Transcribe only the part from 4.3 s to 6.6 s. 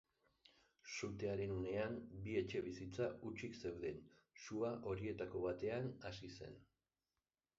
sua horietako batean hasi zen.